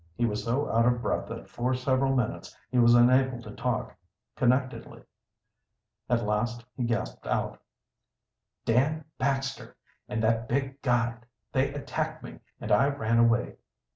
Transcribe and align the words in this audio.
He 0.15 0.25
was 0.25 0.43
so 0.43 0.67
out 0.67 0.87
of 0.87 0.99
breath 0.99 1.27
that 1.27 1.47
for 1.47 1.75
several 1.75 2.15
minutes 2.15 2.57
he 2.71 2.79
was 2.79 2.95
unable 2.95 3.39
to 3.43 3.51
talk 3.51 3.95
connectedly. 4.35 5.03
At 6.09 6.25
last 6.25 6.65
he 6.75 6.85
gasped 6.85 7.27
out: 7.27 7.61
"Dan 8.65 9.05
Baxter 9.19 9.75
and 10.09 10.23
that 10.23 10.49
big 10.49 10.81
guide 10.81 11.27
they 11.51 11.71
attacked 11.71 12.23
me 12.23 12.39
and 12.59 12.71
I 12.71 12.87
ran 12.87 13.19
away. 13.19 13.57